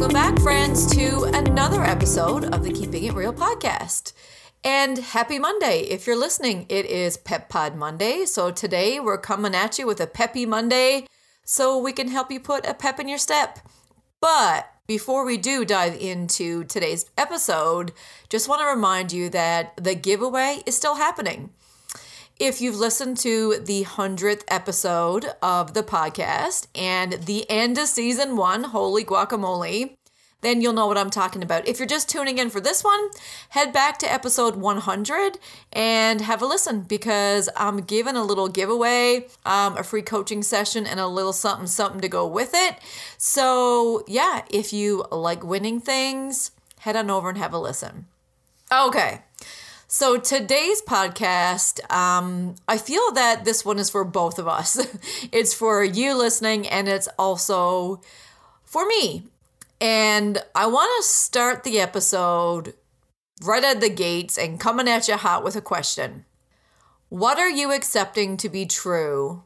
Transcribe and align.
Welcome 0.00 0.14
back, 0.14 0.40
friends, 0.40 0.86
to 0.94 1.24
another 1.24 1.84
episode 1.84 2.54
of 2.54 2.64
the 2.64 2.72
Keeping 2.72 3.04
It 3.04 3.12
Real 3.12 3.34
podcast. 3.34 4.14
And 4.64 4.96
happy 4.96 5.38
Monday. 5.38 5.80
If 5.80 6.06
you're 6.06 6.16
listening, 6.16 6.64
it 6.70 6.86
is 6.86 7.18
Pep 7.18 7.50
Pod 7.50 7.76
Monday. 7.76 8.24
So 8.24 8.50
today 8.50 8.98
we're 8.98 9.18
coming 9.18 9.54
at 9.54 9.78
you 9.78 9.86
with 9.86 10.00
a 10.00 10.06
peppy 10.06 10.46
Monday 10.46 11.06
so 11.44 11.76
we 11.76 11.92
can 11.92 12.08
help 12.08 12.30
you 12.30 12.40
put 12.40 12.66
a 12.66 12.72
pep 12.72 12.98
in 12.98 13.08
your 13.08 13.18
step. 13.18 13.58
But 14.22 14.72
before 14.86 15.26
we 15.26 15.36
do 15.36 15.66
dive 15.66 16.00
into 16.00 16.64
today's 16.64 17.04
episode, 17.18 17.92
just 18.30 18.48
want 18.48 18.62
to 18.62 18.68
remind 18.68 19.12
you 19.12 19.28
that 19.28 19.76
the 19.76 19.94
giveaway 19.94 20.62
is 20.64 20.74
still 20.74 20.94
happening. 20.94 21.50
If 22.40 22.62
you've 22.62 22.78
listened 22.78 23.18
to 23.18 23.58
the 23.62 23.84
100th 23.84 24.44
episode 24.48 25.26
of 25.42 25.74
the 25.74 25.82
podcast 25.82 26.68
and 26.74 27.12
the 27.24 27.44
end 27.50 27.76
of 27.76 27.86
season 27.86 28.34
one, 28.34 28.64
holy 28.64 29.04
guacamole, 29.04 29.98
then 30.40 30.60
you'll 30.60 30.72
know 30.72 30.86
what 30.86 30.98
I'm 30.98 31.10
talking 31.10 31.42
about. 31.42 31.66
If 31.66 31.78
you're 31.78 31.88
just 31.88 32.08
tuning 32.08 32.38
in 32.38 32.50
for 32.50 32.60
this 32.60 32.82
one, 32.82 33.10
head 33.50 33.72
back 33.72 33.98
to 33.98 34.12
episode 34.12 34.56
100 34.56 35.38
and 35.72 36.20
have 36.20 36.42
a 36.42 36.46
listen 36.46 36.82
because 36.82 37.48
I'm 37.56 37.78
giving 37.82 38.16
a 38.16 38.24
little 38.24 38.48
giveaway, 38.48 39.26
um, 39.44 39.76
a 39.76 39.82
free 39.82 40.02
coaching 40.02 40.42
session, 40.42 40.86
and 40.86 40.98
a 40.98 41.06
little 41.06 41.32
something 41.32 41.66
something 41.66 42.00
to 42.00 42.08
go 42.08 42.26
with 42.26 42.50
it. 42.54 42.76
So, 43.18 44.04
yeah, 44.06 44.42
if 44.50 44.72
you 44.72 45.04
like 45.10 45.44
winning 45.44 45.80
things, 45.80 46.52
head 46.80 46.96
on 46.96 47.10
over 47.10 47.28
and 47.28 47.38
have 47.38 47.52
a 47.52 47.58
listen. 47.58 48.06
Okay. 48.72 49.22
So 49.92 50.18
today's 50.18 50.80
podcast, 50.82 51.80
um, 51.92 52.54
I 52.68 52.78
feel 52.78 53.10
that 53.14 53.44
this 53.44 53.64
one 53.64 53.80
is 53.80 53.90
for 53.90 54.04
both 54.04 54.38
of 54.38 54.46
us. 54.46 54.78
it's 55.32 55.52
for 55.52 55.82
you 55.82 56.16
listening, 56.16 56.68
and 56.68 56.86
it's 56.86 57.08
also 57.18 58.00
for 58.64 58.86
me. 58.86 59.24
And 59.80 60.42
I 60.54 60.66
want 60.66 60.90
to 60.98 61.08
start 61.08 61.64
the 61.64 61.80
episode 61.80 62.74
right 63.42 63.64
at 63.64 63.80
the 63.80 63.88
gates 63.88 64.36
and 64.36 64.60
coming 64.60 64.88
at 64.88 65.08
you 65.08 65.16
hot 65.16 65.42
with 65.42 65.56
a 65.56 65.62
question. 65.62 66.26
What 67.08 67.38
are 67.38 67.48
you 67.48 67.72
accepting 67.72 68.36
to 68.38 68.48
be 68.48 68.66
true 68.66 69.42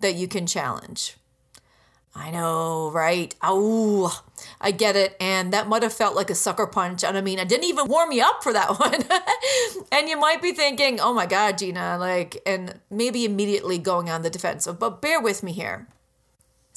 that 0.00 0.14
you 0.14 0.28
can 0.28 0.46
challenge? 0.46 1.16
I 2.14 2.30
know, 2.30 2.90
right? 2.90 3.32
Oh, 3.42 4.22
I 4.60 4.72
get 4.72 4.96
it. 4.96 5.16
And 5.20 5.52
that 5.52 5.68
might 5.68 5.84
have 5.84 5.92
felt 5.92 6.16
like 6.16 6.30
a 6.30 6.34
sucker 6.34 6.66
punch. 6.66 7.04
And 7.04 7.16
I 7.16 7.20
mean, 7.20 7.38
I 7.38 7.44
didn't 7.44 7.64
even 7.64 7.86
warm 7.86 8.10
you 8.10 8.24
up 8.24 8.42
for 8.42 8.52
that 8.52 8.70
one. 8.80 9.04
and 9.92 10.08
you 10.08 10.18
might 10.18 10.42
be 10.42 10.52
thinking, 10.52 10.98
oh 10.98 11.14
my 11.14 11.26
God, 11.26 11.58
Gina, 11.58 11.96
like, 11.98 12.42
and 12.44 12.80
maybe 12.90 13.24
immediately 13.24 13.78
going 13.78 14.10
on 14.10 14.22
the 14.22 14.30
defensive, 14.30 14.78
but 14.80 15.00
bear 15.00 15.20
with 15.20 15.44
me 15.44 15.52
here. 15.52 15.86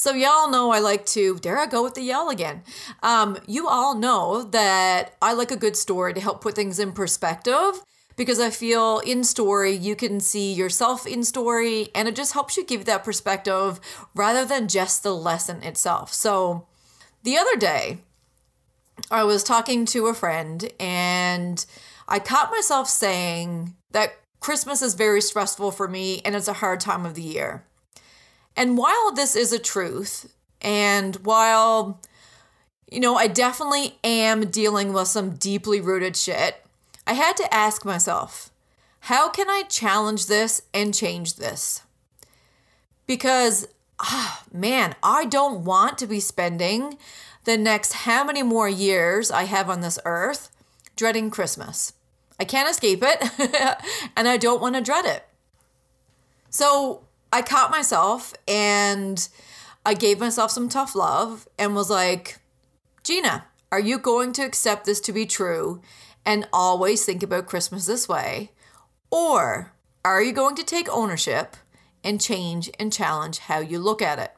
So, 0.01 0.13
y'all 0.13 0.49
know 0.49 0.71
I 0.71 0.79
like 0.79 1.05
to, 1.17 1.37
dare 1.37 1.59
I 1.59 1.67
go 1.67 1.83
with 1.83 1.93
the 1.93 2.01
yell 2.01 2.29
again? 2.29 2.63
Um, 3.03 3.37
you 3.45 3.67
all 3.67 3.93
know 3.93 4.41
that 4.41 5.15
I 5.21 5.33
like 5.33 5.51
a 5.51 5.55
good 5.55 5.77
story 5.77 6.15
to 6.15 6.19
help 6.19 6.41
put 6.41 6.55
things 6.55 6.79
in 6.79 6.91
perspective 6.91 7.83
because 8.15 8.39
I 8.39 8.49
feel 8.49 8.97
in 9.05 9.23
story 9.23 9.73
you 9.73 9.95
can 9.95 10.19
see 10.19 10.53
yourself 10.53 11.05
in 11.05 11.23
story 11.23 11.89
and 11.93 12.07
it 12.07 12.15
just 12.15 12.33
helps 12.33 12.57
you 12.57 12.65
give 12.65 12.85
that 12.85 13.03
perspective 13.03 13.79
rather 14.15 14.43
than 14.43 14.67
just 14.67 15.03
the 15.03 15.13
lesson 15.13 15.61
itself. 15.61 16.11
So 16.11 16.65
the 17.21 17.37
other 17.37 17.55
day, 17.55 17.99
I 19.11 19.23
was 19.23 19.43
talking 19.43 19.85
to 19.85 20.07
a 20.07 20.15
friend 20.15 20.67
and 20.79 21.63
I 22.07 22.17
caught 22.17 22.49
myself 22.49 22.89
saying 22.89 23.75
that 23.91 24.13
Christmas 24.39 24.81
is 24.81 24.95
very 24.95 25.21
stressful 25.21 25.69
for 25.69 25.87
me 25.87 26.23
and 26.25 26.35
it's 26.35 26.47
a 26.47 26.53
hard 26.53 26.79
time 26.79 27.05
of 27.05 27.13
the 27.13 27.21
year. 27.21 27.67
And 28.55 28.77
while 28.77 29.11
this 29.11 29.35
is 29.35 29.53
a 29.53 29.59
truth, 29.59 30.33
and 30.61 31.15
while, 31.17 31.99
you 32.91 32.99
know, 32.99 33.15
I 33.15 33.27
definitely 33.27 33.97
am 34.03 34.49
dealing 34.49 34.93
with 34.93 35.07
some 35.07 35.35
deeply 35.35 35.81
rooted 35.81 36.15
shit, 36.15 36.63
I 37.07 37.13
had 37.13 37.37
to 37.37 37.53
ask 37.53 37.85
myself, 37.85 38.51
how 39.05 39.29
can 39.29 39.49
I 39.49 39.63
challenge 39.63 40.27
this 40.27 40.61
and 40.73 40.93
change 40.93 41.35
this? 41.35 41.81
Because, 43.07 43.67
ah, 43.99 44.43
man, 44.53 44.95
I 45.01 45.25
don't 45.25 45.65
want 45.65 45.97
to 45.99 46.07
be 46.07 46.19
spending 46.19 46.97
the 47.45 47.57
next 47.57 47.93
how 47.93 48.23
many 48.23 48.43
more 48.43 48.69
years 48.69 49.31
I 49.31 49.43
have 49.43 49.69
on 49.69 49.81
this 49.81 49.97
earth 50.05 50.49
dreading 50.95 51.31
Christmas. 51.31 51.93
I 52.39 52.45
can't 52.45 52.69
escape 52.69 53.01
it, 53.01 53.81
and 54.15 54.27
I 54.27 54.37
don't 54.37 54.61
want 54.61 54.75
to 54.75 54.81
dread 54.81 55.05
it. 55.05 55.27
So 56.49 57.03
I 57.31 57.41
caught 57.41 57.71
myself 57.71 58.33
and 58.47 59.27
I 59.85 59.93
gave 59.93 60.19
myself 60.19 60.51
some 60.51 60.69
tough 60.69 60.95
love 60.95 61.47
and 61.57 61.75
was 61.75 61.89
like, 61.89 62.39
Gina, 63.03 63.45
are 63.71 63.79
you 63.79 63.97
going 63.97 64.33
to 64.33 64.43
accept 64.43 64.85
this 64.85 64.99
to 65.01 65.13
be 65.13 65.25
true 65.25 65.81
and 66.25 66.47
always 66.51 67.05
think 67.05 67.23
about 67.23 67.47
Christmas 67.47 67.85
this 67.85 68.07
way? 68.07 68.51
Or 69.09 69.73
are 70.03 70.21
you 70.21 70.33
going 70.33 70.55
to 70.55 70.63
take 70.63 70.89
ownership 70.89 71.55
and 72.03 72.19
change 72.19 72.69
and 72.79 72.91
challenge 72.91 73.39
how 73.39 73.59
you 73.59 73.79
look 73.79 74.01
at 74.01 74.19
it? 74.19 74.33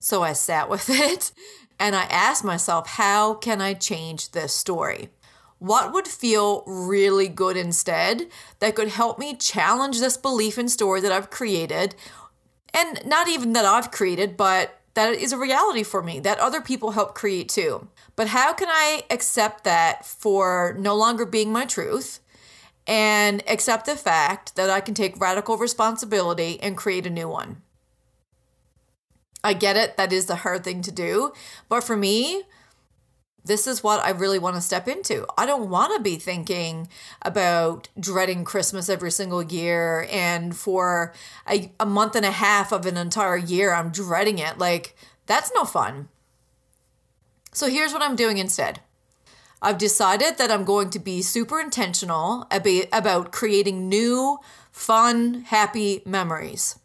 So 0.00 0.22
I 0.22 0.32
sat 0.32 0.68
with 0.68 0.88
it 0.90 1.32
and 1.78 1.94
I 1.94 2.04
asked 2.04 2.44
myself, 2.44 2.88
how 2.88 3.34
can 3.34 3.60
I 3.60 3.74
change 3.74 4.32
this 4.32 4.54
story? 4.54 5.10
What 5.58 5.92
would 5.92 6.06
feel 6.06 6.62
really 6.66 7.28
good 7.28 7.56
instead 7.56 8.28
that 8.60 8.76
could 8.76 8.88
help 8.88 9.18
me 9.18 9.36
challenge 9.36 9.98
this 9.98 10.16
belief 10.16 10.56
and 10.56 10.70
story 10.70 11.00
that 11.00 11.12
I've 11.12 11.30
created? 11.30 11.94
And 12.72 13.04
not 13.04 13.28
even 13.28 13.54
that 13.54 13.64
I've 13.64 13.90
created, 13.90 14.36
but 14.36 14.78
that 14.94 15.14
is 15.14 15.32
a 15.32 15.38
reality 15.38 15.82
for 15.82 16.02
me 16.02 16.20
that 16.20 16.38
other 16.38 16.60
people 16.60 16.92
help 16.92 17.14
create 17.14 17.48
too. 17.48 17.88
But 18.16 18.28
how 18.28 18.52
can 18.52 18.68
I 18.68 19.04
accept 19.10 19.64
that 19.64 20.04
for 20.04 20.76
no 20.78 20.94
longer 20.96 21.24
being 21.24 21.52
my 21.52 21.64
truth 21.64 22.20
and 22.86 23.42
accept 23.48 23.86
the 23.86 23.96
fact 23.96 24.56
that 24.56 24.70
I 24.70 24.80
can 24.80 24.94
take 24.94 25.20
radical 25.20 25.56
responsibility 25.56 26.58
and 26.60 26.76
create 26.76 27.06
a 27.06 27.10
new 27.10 27.28
one? 27.28 27.62
I 29.44 29.52
get 29.52 29.76
it, 29.76 29.96
that 29.96 30.12
is 30.12 30.26
the 30.26 30.36
hard 30.36 30.64
thing 30.64 30.82
to 30.82 30.90
do. 30.90 31.32
But 31.68 31.84
for 31.84 31.96
me, 31.96 32.42
this 33.44 33.66
is 33.66 33.82
what 33.82 34.04
I 34.04 34.10
really 34.10 34.38
want 34.38 34.56
to 34.56 34.60
step 34.60 34.86
into. 34.88 35.26
I 35.36 35.46
don't 35.46 35.70
want 35.70 35.96
to 35.96 36.02
be 36.02 36.16
thinking 36.16 36.88
about 37.22 37.88
dreading 37.98 38.44
Christmas 38.44 38.88
every 38.88 39.10
single 39.10 39.42
year. 39.42 40.06
And 40.10 40.54
for 40.54 41.14
a, 41.48 41.72
a 41.80 41.86
month 41.86 42.14
and 42.14 42.26
a 42.26 42.30
half 42.30 42.72
of 42.72 42.84
an 42.84 42.96
entire 42.96 43.36
year, 43.36 43.72
I'm 43.72 43.90
dreading 43.90 44.38
it. 44.38 44.58
Like, 44.58 44.96
that's 45.26 45.50
no 45.54 45.64
fun. 45.64 46.08
So 47.52 47.68
here's 47.68 47.92
what 47.92 48.02
I'm 48.02 48.16
doing 48.16 48.38
instead. 48.38 48.80
I've 49.60 49.78
decided 49.78 50.38
that 50.38 50.50
I'm 50.50 50.64
going 50.64 50.90
to 50.90 50.98
be 50.98 51.22
super 51.22 51.58
intentional 51.58 52.46
about 52.50 53.32
creating 53.32 53.88
new, 53.88 54.38
fun, 54.70 55.42
happy 55.42 56.02
memories. 56.04 56.78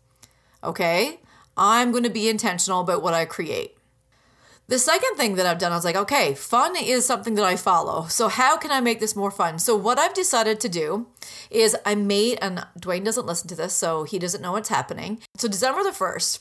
Okay? 0.64 1.20
I'm 1.56 1.92
going 1.92 2.04
to 2.04 2.10
be 2.10 2.30
intentional 2.30 2.82
about 2.82 3.04
what 3.04 3.14
I 3.14 3.26
create. 3.26 3.73
The 4.68 4.80
second 4.80 5.18
thing 5.18 5.36
that 5.36 5.46
I've 5.46 5.60
done, 5.60 5.74
I 5.74 5.76
was 5.76 5.84
like, 5.84 5.96
okay, 5.96 6.34
fun 6.34 6.76
is 6.78 7.06
something 7.06 7.36
that 7.36 7.44
I 7.44 7.58
follow. 7.58 8.08
So, 8.08 8.30
how 8.30 8.58
can 8.58 8.72
I 8.72 8.80
make 8.80 9.00
this 9.02 9.16
more 9.16 9.32
fun? 9.32 9.60
So, 9.60 9.76
what 9.76 10.00
I've 10.00 10.14
decided 10.14 10.60
to 10.62 10.70
do 10.70 11.08
is 11.52 11.76
I 11.86 11.96
made, 11.96 12.40
and 12.42 12.66
Dwayne 12.80 13.04
doesn't 13.04 13.26
listen 13.26 13.50
to 13.50 13.56
this, 13.56 13.74
so 13.74 14.04
he 14.06 14.18
doesn't 14.18 14.42
know 14.42 14.54
what's 14.54 14.70
happening. 14.70 15.20
So, 15.36 15.50
December 15.50 15.84
the 15.84 15.90
1st, 15.90 16.40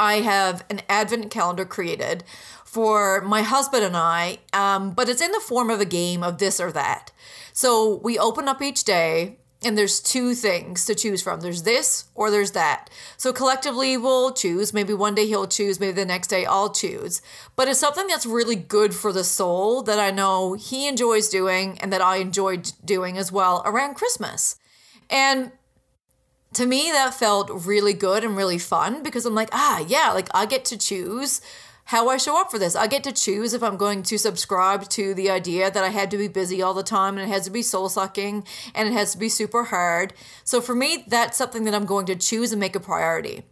I 0.00 0.14
have 0.14 0.64
an 0.68 0.80
advent 0.88 1.30
calendar 1.30 1.64
created 1.64 2.24
for 2.64 3.20
my 3.20 3.42
husband 3.42 3.84
and 3.84 3.96
I, 3.96 4.38
um, 4.52 4.92
but 4.92 5.08
it's 5.08 5.20
in 5.20 5.30
the 5.30 5.40
form 5.40 5.70
of 5.70 5.80
a 5.80 5.84
game 5.84 6.22
of 6.24 6.38
this 6.38 6.58
or 6.58 6.72
that. 6.72 7.12
So 7.52 8.00
we 8.02 8.18
open 8.18 8.48
up 8.48 8.62
each 8.62 8.84
day 8.84 9.38
and 9.64 9.78
there's 9.78 10.00
two 10.00 10.34
things 10.34 10.84
to 10.86 10.94
choose 10.94 11.22
from 11.22 11.40
there's 11.40 11.62
this 11.62 12.04
or 12.14 12.30
there's 12.30 12.52
that. 12.52 12.90
So 13.16 13.32
collectively, 13.32 13.96
we'll 13.96 14.32
choose. 14.32 14.72
Maybe 14.72 14.94
one 14.94 15.14
day 15.14 15.26
he'll 15.26 15.46
choose, 15.46 15.78
maybe 15.78 15.92
the 15.92 16.04
next 16.04 16.28
day 16.28 16.44
I'll 16.44 16.70
choose. 16.70 17.22
But 17.56 17.68
it's 17.68 17.80
something 17.80 18.06
that's 18.06 18.26
really 18.26 18.56
good 18.56 18.94
for 18.94 19.12
the 19.12 19.24
soul 19.24 19.82
that 19.82 19.98
I 19.98 20.10
know 20.10 20.54
he 20.54 20.88
enjoys 20.88 21.28
doing 21.28 21.78
and 21.80 21.92
that 21.92 22.02
I 22.02 22.16
enjoyed 22.16 22.72
doing 22.84 23.16
as 23.16 23.30
well 23.30 23.62
around 23.64 23.94
Christmas. 23.94 24.56
And 25.08 25.52
to 26.54 26.66
me, 26.66 26.90
that 26.90 27.14
felt 27.14 27.50
really 27.50 27.94
good 27.94 28.24
and 28.24 28.36
really 28.36 28.58
fun 28.58 29.02
because 29.02 29.24
I'm 29.24 29.34
like, 29.34 29.50
ah, 29.52 29.84
yeah, 29.86 30.12
like 30.12 30.28
I 30.34 30.46
get 30.46 30.64
to 30.66 30.78
choose 30.78 31.40
how 31.86 32.08
I 32.08 32.16
show 32.16 32.40
up 32.40 32.50
for 32.50 32.58
this. 32.58 32.76
I 32.76 32.86
get 32.86 33.04
to 33.04 33.12
choose 33.12 33.54
if 33.54 33.62
I'm 33.62 33.76
going 33.76 34.02
to 34.04 34.18
subscribe 34.18 34.88
to 34.90 35.14
the 35.14 35.30
idea 35.30 35.70
that 35.70 35.84
I 35.84 35.88
had 35.88 36.10
to 36.12 36.18
be 36.18 36.28
busy 36.28 36.62
all 36.62 36.74
the 36.74 36.82
time 36.82 37.18
and 37.18 37.28
it 37.28 37.32
has 37.32 37.44
to 37.44 37.50
be 37.50 37.62
soul 37.62 37.88
sucking 37.88 38.46
and 38.74 38.88
it 38.88 38.92
has 38.92 39.12
to 39.12 39.18
be 39.18 39.28
super 39.28 39.64
hard. 39.64 40.12
So 40.44 40.60
for 40.60 40.74
me, 40.74 41.04
that's 41.06 41.36
something 41.36 41.64
that 41.64 41.74
I'm 41.74 41.86
going 41.86 42.06
to 42.06 42.16
choose 42.16 42.52
and 42.52 42.60
make 42.60 42.76
a 42.76 42.80
priority. 42.80 43.44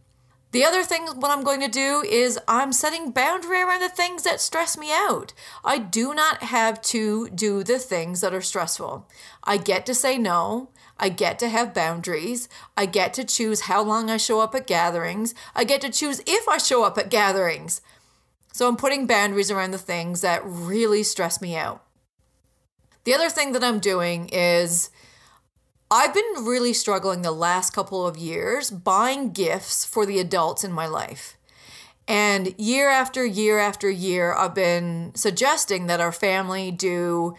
The 0.53 0.65
other 0.65 0.82
thing, 0.82 1.06
what 1.06 1.31
I'm 1.31 1.44
going 1.44 1.61
to 1.61 1.69
do 1.69 2.03
is 2.03 2.38
I'm 2.49 2.73
setting 2.73 3.12
boundary 3.12 3.62
around 3.62 3.82
the 3.82 3.88
things 3.88 4.25
that 4.25 4.41
stress 4.41 4.76
me 4.76 4.91
out. 4.91 5.33
I 5.65 5.79
do 5.79 6.12
not 6.12 6.43
have 6.43 6.83
to 6.83 7.29
do 7.31 7.62
the 7.62 7.79
things 7.79 8.21
that 8.21 8.35
are 8.35 8.41
stressful. 8.41 9.09
I 9.44 9.59
get 9.59 9.87
to 9.87 9.94
say 9.94 10.19
no. 10.19 10.71
I 10.99 11.09
get 11.09 11.38
to 11.38 11.49
have 11.49 11.73
boundaries. 11.73 12.49
I 12.76 12.87
get 12.87 13.15
to 13.15 13.25
choose 13.25 13.62
how 13.62 13.83
long 13.83 14.11
I 14.11 14.17
show 14.17 14.41
up 14.41 14.55
at 14.56 14.67
gatherings. 14.67 15.35
I 15.55 15.62
get 15.62 15.81
to 15.83 15.91
choose 15.91 16.21
if 16.26 16.49
I 16.49 16.59
show 16.59 16.83
up 16.83 16.99
at 16.99 17.11
gatherings. 17.11 17.81
So 18.52 18.69
I'm 18.69 18.76
putting 18.76 19.06
boundaries 19.06 19.50
around 19.50 19.70
the 19.70 19.79
things 19.79 20.20
that 20.20 20.43
really 20.44 21.02
stress 21.02 21.41
me 21.41 21.56
out. 21.56 21.85
The 23.05 23.14
other 23.14 23.31
thing 23.31 23.52
that 23.52 23.64
I'm 23.64 23.81
doing 23.81 24.29
is 24.32 24.91
I've 25.91 26.14
been 26.14 26.44
really 26.44 26.73
struggling 26.73 27.23
the 27.23 27.32
last 27.32 27.73
couple 27.73 28.06
of 28.06 28.17
years 28.17 28.70
buying 28.70 29.32
gifts 29.32 29.85
for 29.85 30.06
the 30.06 30.19
adults 30.19 30.62
in 30.62 30.73
my 30.73 30.87
life. 30.87 31.37
And 32.06 32.55
year 32.58 32.88
after 32.91 33.25
year 33.25 33.58
after 33.58 33.88
year, 33.88 34.35
I've 34.35 34.55
been 34.55 35.12
suggesting 35.14 35.87
that 35.87 36.00
our 36.00 36.12
family 36.12 36.70
do 36.70 37.35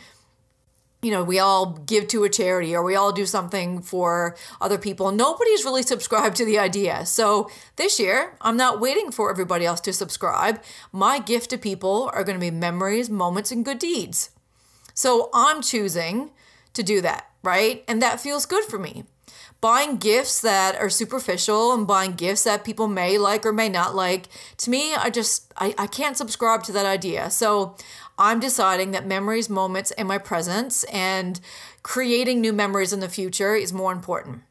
you 1.02 1.10
know, 1.10 1.24
we 1.24 1.40
all 1.40 1.72
give 1.86 2.08
to 2.10 2.24
a 2.24 2.30
charity 2.30 2.76
or 2.76 2.84
we 2.84 2.96
all 2.96 3.12
do 3.12 3.26
something 3.26 3.82
for 3.82 4.36
other 4.60 4.78
people. 4.78 5.12
Nobody's 5.12 5.66
really 5.66 5.82
subscribed 5.82 6.36
to 6.38 6.46
the 6.46 6.60
idea. 6.60 7.06
So 7.06 7.50
this 7.76 8.00
year, 8.00 8.36
I'm 8.42 8.58
not 8.58 8.80
waiting 8.80 9.12
for 9.12 9.32
everybody 9.32 9.66
else 9.66 9.82
to 9.82 9.94
subscribe. 9.94 10.62
My 10.92 11.20
gift 11.20 11.50
to 11.50 11.58
people 11.58 12.12
are 12.14 12.24
going 12.24 12.40
to 12.40 12.46
be 12.46 12.52
memories, 12.52 13.10
moments, 13.10 13.52
and 13.52 13.66
good 13.66 13.80
deeds. 13.80 14.30
So 14.94 15.30
I'm 15.34 15.62
choosing 15.62 16.32
to 16.74 16.84
do 16.84 17.02
that, 17.02 17.30
right? 17.44 17.84
And 17.88 18.02
that 18.02 18.20
feels 18.20 18.46
good 18.46 18.64
for 18.66 18.78
me. 18.78 19.06
Buying 19.60 19.98
gifts 19.98 20.42
that 20.42 20.76
are 20.76 20.90
superficial 20.90 21.74
and 21.74 21.86
buying 21.86 22.14
gifts 22.14 22.44
that 22.44 22.64
people 22.64 22.88
may 22.88 23.20
like 23.20 23.46
or 23.46 23.54
may 23.54 23.70
not 23.70 23.96
like, 23.96 24.28
to 24.58 24.70
me, 24.72 24.96
I 24.96 25.12
just, 25.12 25.54
I, 25.56 25.76
I 25.78 25.86
can't 25.86 26.18
subscribe 26.18 26.64
to 26.64 26.72
that 26.72 26.88
idea. 26.88 27.30
So 27.30 27.76
I'm 28.22 28.40
deciding 28.40 28.92
that 28.92 29.08
memories, 29.08 29.50
moments, 29.50 29.90
and 29.90 30.08
my 30.08 30.20
presence 30.20 30.84
and 30.84 31.42
creating 31.82 32.40
new 32.40 32.54
memories 32.54 32.94
in 32.94 33.00
the 33.00 33.10
future 33.10 33.56
is 33.56 33.74
more 33.74 33.92
important. 33.92 34.44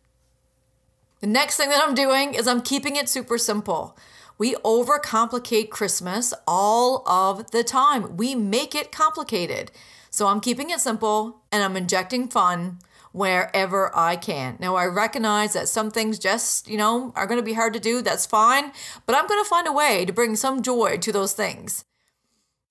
The 1.20 1.28
next 1.28 1.56
thing 1.56 1.68
that 1.68 1.80
I'm 1.80 1.94
doing 1.94 2.34
is 2.34 2.48
I'm 2.48 2.62
keeping 2.62 2.96
it 2.96 3.08
super 3.08 3.38
simple. 3.38 3.96
We 4.38 4.56
overcomplicate 4.64 5.70
Christmas 5.70 6.34
all 6.48 7.08
of 7.08 7.52
the 7.52 7.62
time. 7.62 8.16
We 8.16 8.34
make 8.34 8.74
it 8.74 8.90
complicated. 8.90 9.70
So 10.10 10.26
I'm 10.26 10.40
keeping 10.40 10.70
it 10.70 10.80
simple 10.80 11.42
and 11.52 11.62
I'm 11.62 11.76
injecting 11.76 12.26
fun 12.26 12.80
wherever 13.12 13.96
I 13.96 14.16
can. 14.16 14.56
Now, 14.58 14.74
I 14.74 14.86
recognize 14.86 15.52
that 15.52 15.68
some 15.68 15.92
things 15.92 16.18
just, 16.18 16.68
you 16.68 16.76
know, 16.76 17.12
are 17.14 17.26
going 17.28 17.38
to 17.38 17.44
be 17.44 17.52
hard 17.52 17.74
to 17.74 17.80
do. 17.80 18.02
That's 18.02 18.26
fine. 18.26 18.72
But 19.06 19.14
I'm 19.14 19.28
going 19.28 19.44
to 19.44 19.48
find 19.48 19.68
a 19.68 19.72
way 19.72 20.04
to 20.06 20.12
bring 20.12 20.34
some 20.34 20.60
joy 20.60 20.96
to 20.98 21.12
those 21.12 21.34
things. 21.34 21.84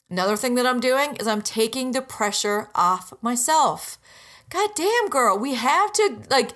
Another 0.10 0.36
thing 0.36 0.56
that 0.56 0.66
I'm 0.66 0.80
doing 0.80 1.16
is 1.18 1.28
I'm 1.28 1.42
taking 1.42 1.92
the 1.92 2.02
pressure 2.02 2.70
off 2.74 3.14
myself. 3.22 3.98
God 4.50 4.72
damn, 4.76 5.10
girl, 5.10 5.38
we 5.38 5.54
have 5.54 5.94
to 5.94 6.24
like 6.32 6.52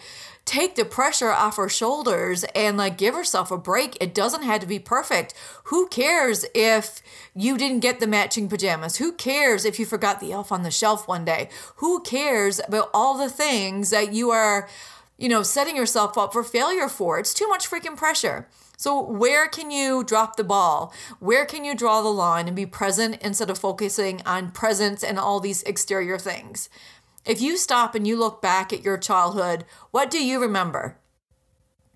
take 0.45 0.75
the 0.75 0.83
pressure 0.83 1.29
off 1.29 1.59
our 1.59 1.69
shoulders 1.69 2.43
and 2.55 2.75
like 2.75 2.97
give 2.97 3.13
herself 3.13 3.51
a 3.51 3.57
break. 3.57 3.95
It 4.01 4.13
doesn't 4.13 4.43
have 4.43 4.61
to 4.61 4.67
be 4.67 4.79
perfect. 4.79 5.33
Who 5.65 5.87
cares 5.87 6.45
if 6.55 7.01
you 7.35 7.57
didn't 7.57 7.81
get 7.81 7.99
the 7.99 8.07
matching 8.07 8.49
pajamas? 8.49 8.97
Who 8.97 9.13
cares 9.13 9.63
if 9.63 9.79
you 9.79 9.85
forgot 9.85 10.19
the 10.19 10.31
elf 10.31 10.51
on 10.51 10.63
the 10.63 10.71
shelf 10.71 11.07
one 11.07 11.23
day? 11.23 11.49
Who 11.77 12.01
cares 12.01 12.59
about 12.67 12.89
all 12.93 13.17
the 13.17 13.29
things 13.29 13.91
that 13.91 14.13
you 14.13 14.31
are, 14.31 14.67
you 15.17 15.29
know, 15.29 15.43
setting 15.43 15.77
yourself 15.77 16.17
up 16.17 16.33
for 16.33 16.43
failure 16.43 16.89
for? 16.89 17.19
It's 17.19 17.33
too 17.33 17.47
much 17.47 17.69
freaking 17.69 17.95
pressure. 17.95 18.47
So, 18.83 19.01
where 19.01 19.47
can 19.47 19.71
you 19.71 20.03
drop 20.03 20.35
the 20.35 20.43
ball? 20.43 20.93
Where 21.21 21.45
can 21.45 21.63
you 21.63 21.73
draw 21.73 22.01
the 22.01 22.09
line 22.09 22.47
and 22.47 22.55
be 22.55 22.65
present 22.65 23.17
instead 23.21 23.49
of 23.49 23.57
focusing 23.57 24.21
on 24.25 24.51
presence 24.51 25.05
and 25.05 25.17
all 25.17 25.39
these 25.39 25.63
exterior 25.63 26.17
things? 26.17 26.67
If 27.25 27.39
you 27.39 27.55
stop 27.55 27.95
and 27.95 28.05
you 28.05 28.19
look 28.19 28.41
back 28.41 28.73
at 28.73 28.83
your 28.83 28.97
childhood, 28.97 29.63
what 29.91 30.11
do 30.11 30.21
you 30.21 30.37
remember? 30.37 30.97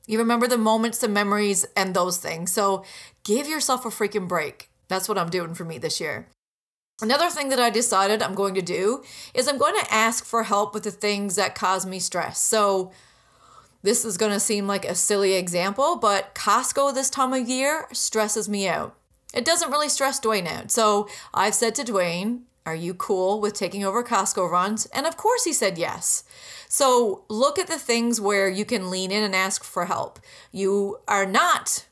You 0.05 0.17
remember 0.17 0.47
the 0.47 0.57
moments, 0.57 0.99
the 0.99 1.09
memories, 1.09 1.65
and 1.75 1.93
those 1.93 2.19
things. 2.19 2.53
So, 2.53 2.85
give 3.25 3.49
yourself 3.49 3.85
a 3.85 3.89
freaking 3.89 4.29
break. 4.29 4.69
That's 4.87 5.09
what 5.09 5.17
I'm 5.17 5.29
doing 5.29 5.55
for 5.55 5.65
me 5.65 5.77
this 5.77 5.99
year. 5.99 6.29
Another 7.01 7.29
thing 7.29 7.49
that 7.49 7.59
I 7.59 7.69
decided 7.69 8.23
I'm 8.23 8.33
going 8.33 8.55
to 8.55 8.61
do 8.61 9.03
is 9.33 9.49
I'm 9.49 9.57
going 9.57 9.77
to 9.77 9.93
ask 9.93 10.23
for 10.23 10.43
help 10.43 10.73
with 10.73 10.83
the 10.83 10.91
things 10.91 11.35
that 11.35 11.53
cause 11.53 11.85
me 11.85 11.99
stress. 11.99 12.41
So, 12.41 12.93
this 13.87 14.03
is 14.03 14.17
going 14.17 14.33
to 14.33 14.39
seem 14.39 14.67
like 14.67 14.83
a 14.83 14.93
silly 14.93 15.35
example, 15.35 15.95
but 15.95 16.35
Costco 16.35 16.93
this 16.93 17.09
time 17.09 17.31
of 17.31 17.47
year 17.47 17.87
stresses 17.93 18.49
me 18.49 18.67
out. 18.67 18.97
It 19.33 19.45
doesn't 19.45 19.71
really 19.71 19.87
stress 19.87 20.19
Dwayne 20.19 20.45
out. 20.45 20.71
So 20.71 21.07
I've 21.33 21.55
said 21.55 21.73
to 21.75 21.85
Dwayne, 21.85 22.41
Are 22.65 22.75
you 22.75 22.93
cool 22.93 23.39
with 23.39 23.53
taking 23.53 23.85
over 23.85 24.03
Costco 24.03 24.51
runs? 24.51 24.87
And 24.87 25.07
of 25.07 25.15
course 25.15 25.45
he 25.45 25.53
said 25.53 25.77
yes. 25.77 26.25
So 26.67 27.23
look 27.29 27.57
at 27.57 27.67
the 27.67 27.79
things 27.79 28.19
where 28.19 28.49
you 28.49 28.65
can 28.65 28.89
lean 28.89 29.09
in 29.09 29.23
and 29.23 29.33
ask 29.33 29.63
for 29.63 29.85
help. 29.85 30.19
You 30.51 30.97
are 31.07 31.25
not 31.25 31.85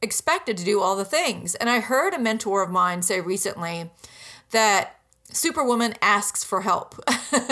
expected 0.00 0.56
to 0.56 0.64
do 0.64 0.80
all 0.80 0.96
the 0.96 1.04
things. 1.04 1.54
And 1.56 1.68
I 1.68 1.80
heard 1.80 2.14
a 2.14 2.18
mentor 2.18 2.62
of 2.62 2.70
mine 2.70 3.02
say 3.02 3.20
recently 3.20 3.90
that 4.52 5.01
Superwoman 5.32 5.94
asks 6.02 6.44
for 6.44 6.60
help. 6.60 6.94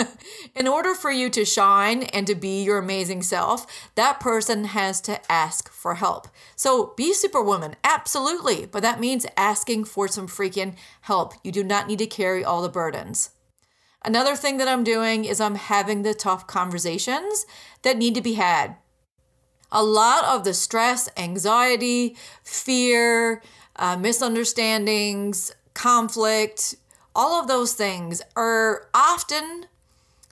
In 0.55 0.67
order 0.67 0.93
for 0.93 1.11
you 1.11 1.29
to 1.31 1.45
shine 1.45 2.03
and 2.03 2.27
to 2.27 2.35
be 2.35 2.63
your 2.63 2.77
amazing 2.77 3.23
self, 3.23 3.65
that 3.95 4.19
person 4.19 4.65
has 4.65 5.01
to 5.01 5.31
ask 5.31 5.71
for 5.71 5.95
help. 5.95 6.27
So 6.55 6.93
be 6.95 7.13
Superwoman, 7.13 7.75
absolutely, 7.83 8.65
but 8.65 8.83
that 8.83 8.99
means 8.99 9.25
asking 9.35 9.85
for 9.85 10.07
some 10.07 10.27
freaking 10.27 10.75
help. 11.01 11.33
You 11.43 11.51
do 11.51 11.63
not 11.63 11.87
need 11.87 11.99
to 11.99 12.07
carry 12.07 12.43
all 12.43 12.61
the 12.61 12.69
burdens. 12.69 13.31
Another 14.03 14.35
thing 14.35 14.57
that 14.57 14.67
I'm 14.67 14.83
doing 14.83 15.25
is 15.25 15.39
I'm 15.39 15.55
having 15.55 16.01
the 16.01 16.13
tough 16.13 16.47
conversations 16.47 17.45
that 17.83 17.97
need 17.97 18.15
to 18.15 18.21
be 18.21 18.33
had. 18.33 18.75
A 19.71 19.83
lot 19.83 20.25
of 20.25 20.43
the 20.43 20.53
stress, 20.53 21.07
anxiety, 21.15 22.15
fear, 22.43 23.41
uh, 23.75 23.95
misunderstandings, 23.97 25.53
conflict, 25.73 26.75
all 27.15 27.39
of 27.39 27.47
those 27.47 27.73
things 27.73 28.21
are 28.35 28.87
often 28.93 29.65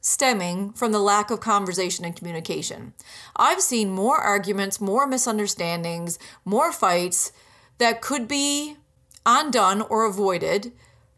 stemming 0.01 0.71
from 0.73 0.91
the 0.91 0.99
lack 0.99 1.29
of 1.29 1.39
conversation 1.39 2.05
and 2.05 2.15
communication. 2.15 2.93
I've 3.35 3.61
seen 3.61 3.89
more 3.89 4.17
arguments, 4.17 4.79
more 4.79 5.05
misunderstandings, 5.05 6.17
more 6.45 6.71
fights 6.71 7.31
that 7.77 8.01
could 8.01 8.27
be 8.27 8.77
undone 9.25 9.81
or 9.81 10.05
avoided 10.05 10.71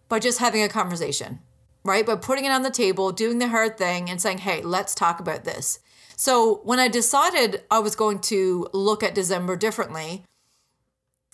by 0.09 0.19
just 0.19 0.39
having 0.39 0.63
a 0.63 0.69
conversation, 0.69 1.39
right? 1.83 2.05
By 2.05 2.15
putting 2.15 2.45
it 2.45 2.51
on 2.51 2.63
the 2.63 2.71
table, 2.71 3.11
doing 3.11 3.37
the 3.37 3.49
hard 3.49 3.77
thing, 3.77 4.09
and 4.09 4.21
saying, 4.21 4.39
hey, 4.39 4.61
let's 4.61 4.95
talk 4.95 5.19
about 5.19 5.43
this. 5.43 5.79
So 6.15 6.61
when 6.63 6.79
I 6.79 6.87
decided 6.87 7.63
I 7.71 7.79
was 7.79 7.95
going 7.95 8.19
to 8.19 8.67
look 8.73 9.03
at 9.03 9.15
December 9.15 9.55
differently, 9.55 10.23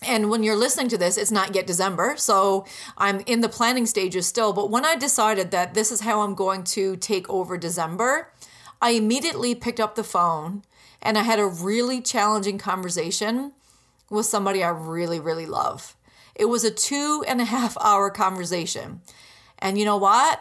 and 0.02 0.30
when 0.30 0.42
you're 0.42 0.56
listening 0.56 0.88
to 0.88 0.98
this, 0.98 1.16
it's 1.16 1.32
not 1.32 1.54
yet 1.54 1.66
December. 1.66 2.14
So 2.16 2.64
I'm 2.96 3.20
in 3.26 3.40
the 3.40 3.48
planning 3.48 3.86
stages 3.86 4.26
still. 4.26 4.52
But 4.52 4.70
when 4.70 4.84
I 4.84 4.94
decided 4.94 5.50
that 5.50 5.74
this 5.74 5.90
is 5.90 6.02
how 6.02 6.20
I'm 6.20 6.34
going 6.34 6.62
to 6.64 6.96
take 6.96 7.28
over 7.28 7.58
December, 7.58 8.32
I 8.80 8.90
immediately 8.90 9.54
picked 9.54 9.80
up 9.80 9.96
the 9.96 10.04
phone 10.04 10.62
and 11.02 11.18
I 11.18 11.22
had 11.22 11.40
a 11.40 11.46
really 11.46 12.00
challenging 12.00 12.58
conversation 12.58 13.52
with 14.08 14.26
somebody 14.26 14.62
I 14.62 14.68
really, 14.68 15.18
really 15.18 15.46
love. 15.46 15.96
It 16.34 16.46
was 16.46 16.62
a 16.62 16.70
two 16.70 17.24
and 17.26 17.40
a 17.40 17.44
half 17.44 17.76
hour 17.80 18.08
conversation. 18.10 19.00
And 19.58 19.78
you 19.78 19.84
know 19.84 19.96
what? 19.96 20.40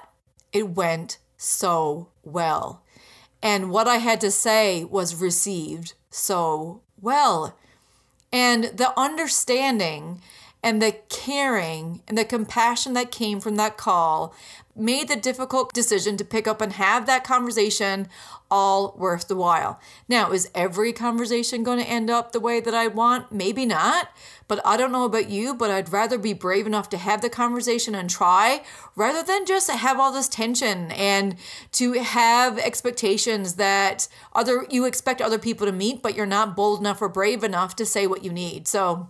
It 0.53 0.69
went 0.69 1.17
so 1.35 2.09
well. 2.23 2.83
And 3.41 3.71
what 3.71 3.87
I 3.87 3.97
had 3.97 4.21
to 4.21 4.29
say 4.31 4.83
was 4.83 5.15
received 5.15 5.93
so 6.11 6.81
well 7.01 7.57
and 8.31 8.65
the 8.65 8.97
understanding 8.99 10.21
and 10.63 10.81
the 10.81 10.97
caring 11.09 12.01
and 12.07 12.17
the 12.17 12.25
compassion 12.25 12.93
that 12.93 13.11
came 13.11 13.39
from 13.39 13.55
that 13.55 13.77
call 13.77 14.33
made 14.75 15.07
the 15.07 15.15
difficult 15.15 15.73
decision 15.73 16.17
to 16.17 16.25
pick 16.25 16.47
up 16.47 16.61
and 16.61 16.73
have 16.73 17.05
that 17.05 17.23
conversation 17.23 18.07
all 18.49 18.95
worth 18.97 19.27
the 19.27 19.35
while. 19.35 19.79
Now, 20.07 20.31
is 20.31 20.49
every 20.53 20.93
conversation 20.93 21.63
going 21.63 21.79
to 21.79 21.89
end 21.89 22.09
up 22.09 22.31
the 22.31 22.39
way 22.39 22.59
that 22.59 22.73
I 22.73 22.87
want? 22.87 23.31
Maybe 23.31 23.65
not. 23.65 24.09
But 24.47 24.61
I 24.65 24.77
don't 24.77 24.91
know 24.91 25.03
about 25.03 25.29
you, 25.29 25.53
but 25.53 25.69
I'd 25.69 25.91
rather 25.91 26.17
be 26.17 26.33
brave 26.33 26.65
enough 26.65 26.89
to 26.89 26.97
have 26.97 27.21
the 27.21 27.29
conversation 27.29 27.95
and 27.95 28.09
try 28.09 28.63
rather 28.95 29.23
than 29.23 29.45
just 29.45 29.69
have 29.69 29.99
all 29.99 30.13
this 30.13 30.29
tension 30.29 30.91
and 30.91 31.35
to 31.73 31.93
have 31.93 32.57
expectations 32.57 33.55
that 33.55 34.07
other 34.33 34.65
you 34.69 34.85
expect 34.85 35.21
other 35.21 35.39
people 35.39 35.65
to 35.67 35.73
meet, 35.73 36.01
but 36.01 36.15
you're 36.15 36.25
not 36.25 36.55
bold 36.55 36.79
enough 36.79 37.01
or 37.01 37.09
brave 37.09 37.43
enough 37.43 37.75
to 37.75 37.85
say 37.85 38.07
what 38.07 38.23
you 38.23 38.31
need. 38.31 38.67
So 38.67 39.09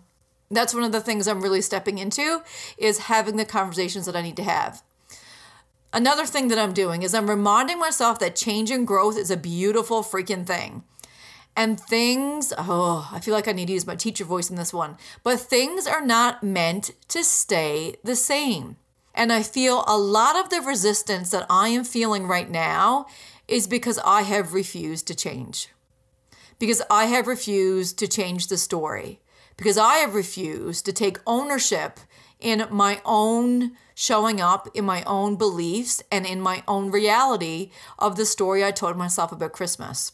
that's 0.49 0.73
one 0.73 0.83
of 0.83 0.91
the 0.91 1.01
things 1.01 1.27
I'm 1.27 1.41
really 1.41 1.61
stepping 1.61 1.97
into 1.97 2.41
is 2.77 2.99
having 2.99 3.35
the 3.35 3.45
conversations 3.45 4.05
that 4.05 4.15
I 4.15 4.21
need 4.21 4.37
to 4.37 4.43
have. 4.43 4.81
Another 5.93 6.25
thing 6.25 6.49
that 6.49 6.59
I'm 6.59 6.73
doing 6.73 7.01
is 7.01 7.13
I'm 7.13 7.29
reminding 7.29 7.79
myself 7.79 8.19
that 8.19 8.35
change 8.35 8.71
and 8.71 8.85
growth 8.85 9.17
is 9.17 9.31
a 9.31 9.37
beautiful 9.37 10.03
freaking 10.03 10.45
thing. 10.45 10.83
And 11.55 11.79
things, 11.79 12.53
oh, 12.57 13.09
I 13.11 13.19
feel 13.19 13.33
like 13.33 13.47
I 13.47 13.51
need 13.51 13.67
to 13.67 13.73
use 13.73 13.87
my 13.87 13.95
teacher 13.95 14.23
voice 14.23 14.49
in 14.49 14.57
this 14.57 14.73
one, 14.73 14.97
but 15.23 15.39
things 15.39 15.87
are 15.87 16.05
not 16.05 16.43
meant 16.43 16.91
to 17.07 17.23
stay 17.23 17.95
the 18.03 18.15
same. 18.15 18.77
And 19.15 19.33
I 19.33 19.41
feel 19.41 19.83
a 19.87 19.97
lot 19.97 20.37
of 20.37 20.51
the 20.51 20.61
resistance 20.61 21.31
that 21.31 21.47
I 21.49 21.69
am 21.69 21.83
feeling 21.83 22.27
right 22.27 22.49
now 22.49 23.07
is 23.47 23.65
because 23.65 23.97
I 24.05 24.21
have 24.21 24.53
refused 24.53 25.07
to 25.07 25.15
change. 25.15 25.69
Because 26.59 26.83
I 26.91 27.05
have 27.05 27.25
refused 27.25 27.97
to 27.99 28.07
change 28.07 28.47
the 28.47 28.57
story. 28.57 29.19
Because 29.57 29.77
I 29.77 29.95
have 29.95 30.15
refused 30.15 30.85
to 30.85 30.93
take 30.93 31.17
ownership 31.25 31.99
in 32.39 32.65
my 32.69 33.01
own 33.03 33.71
showing 33.95 34.39
up 34.39 34.69
in 34.75 34.85
my 34.85 35.03
own 35.05 35.35
beliefs 35.35 36.03
and 36.11 36.25
in 36.25 36.39
my 36.39 36.63
own 36.67 36.91
reality 36.91 37.71
of 37.97 38.15
the 38.15 38.27
story 38.27 38.63
I 38.63 38.69
told 38.69 38.95
myself 38.95 39.31
about 39.31 39.53
Christmas. 39.53 40.13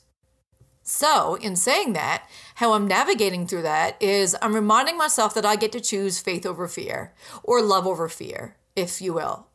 So, 0.83 1.35
in 1.35 1.57
saying 1.57 1.93
that, 1.93 2.29
how 2.55 2.73
I'm 2.73 2.87
navigating 2.87 3.45
through 3.45 3.63
that 3.63 4.01
is 4.01 4.35
I'm 4.41 4.55
reminding 4.55 4.97
myself 4.97 5.33
that 5.33 5.45
I 5.45 5.57
get 5.57 5.71
to 5.73 5.81
choose 5.81 6.19
faith 6.19 6.45
over 6.45 6.67
fear, 6.67 7.13
or 7.41 7.61
love 7.61 7.85
over 7.87 8.09
fear, 8.09 8.55
if 8.75 9.01
you 9.01 9.13
will. 9.13 9.47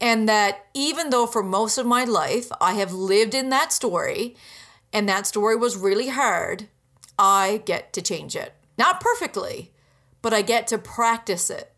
And 0.00 0.28
that 0.28 0.66
even 0.74 1.10
though 1.10 1.26
for 1.26 1.42
most 1.42 1.78
of 1.78 1.86
my 1.86 2.04
life 2.04 2.50
I 2.60 2.74
have 2.74 2.92
lived 2.92 3.34
in 3.34 3.50
that 3.50 3.72
story, 3.72 4.34
and 4.92 5.08
that 5.08 5.26
story 5.26 5.56
was 5.56 5.76
really 5.76 6.08
hard, 6.08 6.68
I 7.18 7.62
get 7.64 7.92
to 7.94 8.02
change 8.02 8.36
it. 8.36 8.54
Not 8.78 9.00
perfectly, 9.00 9.72
but 10.20 10.32
I 10.32 10.42
get 10.42 10.66
to 10.68 10.78
practice 10.78 11.50
it. 11.50 11.72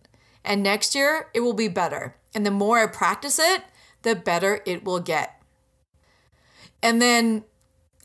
And 0.45 0.63
next 0.63 0.95
year, 0.95 1.29
it 1.35 1.41
will 1.41 1.55
be 1.55 1.69
better. 1.69 2.17
And 2.35 2.45
the 2.45 2.51
more 2.51 2.79
I 2.79 2.87
practice 2.87 3.39
it, 3.39 3.65
the 4.03 4.15
better 4.15 4.61
it 4.67 4.85
will 4.85 5.01
get. 5.01 5.41
And 6.83 7.01
then 7.01 7.45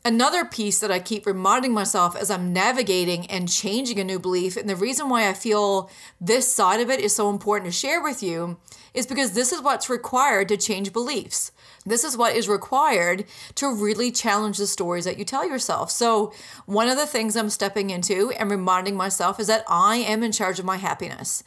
another 0.04 0.44
piece 0.44 0.78
that 0.80 0.90
I 0.90 0.98
keep 0.98 1.26
reminding 1.26 1.72
myself 1.72 2.16
as 2.16 2.30
I'm 2.30 2.52
navigating 2.52 3.26
and 3.26 3.50
changing 3.50 3.98
a 3.98 4.04
new 4.04 4.18
belief, 4.18 4.56
and 4.56 4.68
the 4.68 4.76
reason 4.76 5.08
why 5.08 5.28
I 5.28 5.34
feel 5.34 5.90
this 6.20 6.52
side 6.52 6.80
of 6.80 6.90
it 6.90 7.00
is 7.00 7.14
so 7.14 7.30
important 7.30 7.70
to 7.70 7.78
share 7.78 8.02
with 8.02 8.22
you 8.22 8.58
is 8.94 9.06
because 9.06 9.32
this 9.32 9.52
is 9.52 9.62
what's 9.62 9.90
required 9.90 10.48
to 10.48 10.56
change 10.56 10.92
beliefs. 10.92 11.52
This 11.86 12.04
is 12.04 12.16
what 12.16 12.34
is 12.34 12.48
required 12.48 13.24
to 13.54 13.72
really 13.72 14.10
challenge 14.10 14.58
the 14.58 14.66
stories 14.66 15.04
that 15.04 15.18
you 15.18 15.24
tell 15.24 15.48
yourself. 15.48 15.90
So, 15.90 16.32
one 16.66 16.88
of 16.88 16.96
the 16.96 17.06
things 17.06 17.36
I'm 17.36 17.50
stepping 17.50 17.90
into 17.90 18.30
and 18.32 18.50
reminding 18.50 18.96
myself 18.96 19.40
is 19.40 19.46
that 19.46 19.64
I 19.68 19.96
am 19.96 20.22
in 20.22 20.32
charge 20.32 20.58
of 20.58 20.64
my 20.64 20.76
happiness 20.76 21.42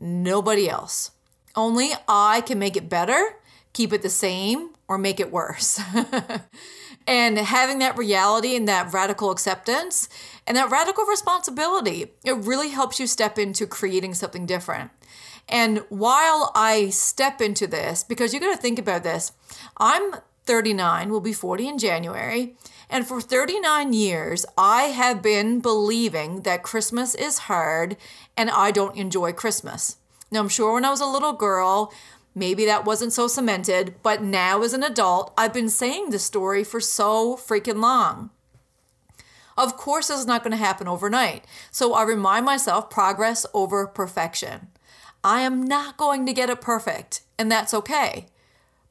nobody 0.00 0.68
else. 0.68 1.10
Only 1.56 1.90
I 2.06 2.40
can 2.42 2.58
make 2.58 2.76
it 2.76 2.88
better, 2.88 3.36
keep 3.72 3.92
it 3.92 4.02
the 4.02 4.08
same, 4.08 4.70
or 4.86 4.96
make 4.96 5.18
it 5.18 5.32
worse. 5.32 5.80
and 7.08 7.38
having 7.38 7.78
that 7.78 7.96
reality 7.96 8.54
and 8.54 8.68
that 8.68 8.92
radical 8.92 9.30
acceptance 9.30 10.10
and 10.46 10.58
that 10.58 10.70
radical 10.70 11.06
responsibility, 11.06 12.12
it 12.22 12.36
really 12.36 12.68
helps 12.68 13.00
you 13.00 13.06
step 13.06 13.38
into 13.38 13.66
creating 13.66 14.12
something 14.12 14.44
different. 14.44 14.90
And 15.48 15.78
while 15.88 16.52
I 16.54 16.90
step 16.90 17.40
into 17.40 17.66
this, 17.66 18.04
because 18.04 18.34
you 18.34 18.40
got 18.40 18.54
to 18.54 18.60
think 18.60 18.78
about 18.78 19.04
this, 19.04 19.32
I'm 19.78 20.16
39, 20.44 21.10
will 21.10 21.20
be 21.20 21.32
40 21.32 21.68
in 21.68 21.78
January. 21.78 22.56
And 22.90 23.06
for 23.06 23.22
39 23.22 23.94
years, 23.94 24.44
I 24.58 24.84
have 24.84 25.22
been 25.22 25.60
believing 25.60 26.42
that 26.42 26.62
Christmas 26.62 27.14
is 27.14 27.38
hard 27.38 27.96
and 28.36 28.50
I 28.50 28.70
don't 28.70 28.96
enjoy 28.96 29.32
Christmas. 29.32 29.96
Now, 30.30 30.40
I'm 30.40 30.50
sure 30.50 30.74
when 30.74 30.84
I 30.84 30.90
was 30.90 31.00
a 31.00 31.06
little 31.06 31.32
girl, 31.32 31.90
maybe 32.34 32.64
that 32.66 32.84
wasn't 32.84 33.12
so 33.12 33.26
cemented, 33.26 33.96
but 34.02 34.22
now 34.22 34.62
as 34.62 34.72
an 34.72 34.82
adult, 34.82 35.32
I've 35.36 35.52
been 35.52 35.68
saying 35.68 36.10
this 36.10 36.24
story 36.24 36.64
for 36.64 36.80
so 36.80 37.36
freaking 37.36 37.80
long. 37.80 38.30
Of 39.56 39.76
course, 39.76 40.08
this 40.08 40.20
is 40.20 40.26
not 40.26 40.44
going 40.44 40.52
to 40.52 40.56
happen 40.56 40.86
overnight. 40.86 41.44
So 41.72 41.94
I 41.94 42.04
remind 42.04 42.46
myself 42.46 42.90
progress 42.90 43.44
over 43.52 43.86
perfection. 43.86 44.68
I 45.24 45.40
am 45.40 45.64
not 45.64 45.96
going 45.96 46.26
to 46.26 46.32
get 46.32 46.48
it 46.48 46.60
perfect, 46.60 47.22
and 47.36 47.50
that's 47.50 47.74
okay. 47.74 48.26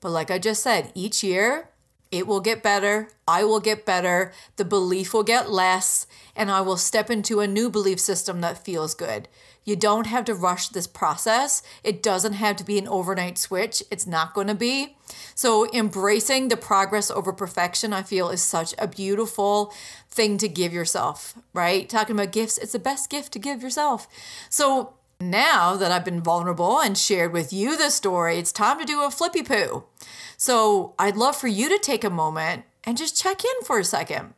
But 0.01 0.09
like 0.09 0.29
I 0.29 0.39
just 0.39 0.61
said, 0.61 0.91
each 0.93 1.23
year 1.23 1.69
it 2.11 2.27
will 2.27 2.41
get 2.41 2.63
better. 2.63 3.09
I 3.27 3.43
will 3.43 3.59
get 3.59 3.85
better. 3.85 4.33
The 4.57 4.65
belief 4.65 5.13
will 5.13 5.23
get 5.23 5.49
less, 5.49 6.05
and 6.37 6.49
I 6.49 6.61
will 6.61 6.77
step 6.77 7.09
into 7.09 7.39
a 7.39 7.47
new 7.47 7.69
belief 7.69 7.99
system 7.99 8.41
that 8.41 8.63
feels 8.63 8.93
good. 8.93 9.27
You 9.65 9.75
don't 9.75 10.07
have 10.07 10.23
to 10.25 10.33
rush 10.33 10.69
this 10.69 10.87
process. 10.87 11.61
It 11.83 12.01
doesn't 12.01 12.33
have 12.33 12.55
to 12.57 12.63
be 12.63 12.77
an 12.77 12.87
overnight 12.87 13.37
switch. 13.37 13.83
It's 13.91 14.07
not 14.07 14.33
going 14.33 14.47
to 14.47 14.55
be. 14.55 14.95
So, 15.35 15.69
embracing 15.73 16.47
the 16.47 16.55
progress 16.55 17.11
over 17.11 17.33
perfection, 17.33 17.91
I 17.91 18.03
feel, 18.03 18.29
is 18.29 18.41
such 18.41 18.73
a 18.77 18.87
beautiful 18.87 19.73
thing 20.09 20.37
to 20.37 20.47
give 20.47 20.71
yourself, 20.71 21.33
right? 21.53 21.89
Talking 21.89 22.15
about 22.15 22.31
gifts, 22.31 22.57
it's 22.57 22.71
the 22.71 22.79
best 22.79 23.09
gift 23.09 23.33
to 23.33 23.39
give 23.39 23.61
yourself. 23.61 24.07
So, 24.49 24.93
now 25.19 25.75
that 25.75 25.91
I've 25.91 26.05
been 26.05 26.21
vulnerable 26.21 26.79
and 26.79 26.97
shared 26.97 27.33
with 27.33 27.51
you 27.51 27.75
the 27.75 27.89
story, 27.89 28.37
it's 28.37 28.51
time 28.51 28.79
to 28.79 28.85
do 28.85 29.03
a 29.03 29.11
flippy 29.11 29.43
poo. 29.43 29.85
So 30.37 30.93
I'd 30.99 31.17
love 31.17 31.35
for 31.35 31.47
you 31.47 31.69
to 31.69 31.79
take 31.79 32.03
a 32.03 32.09
moment 32.09 32.65
and 32.83 32.97
just 32.97 33.19
check 33.19 33.43
in 33.43 33.65
for 33.65 33.79
a 33.79 33.83
second. 33.83 34.33